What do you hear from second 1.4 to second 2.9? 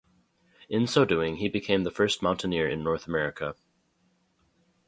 became the first mountaineer in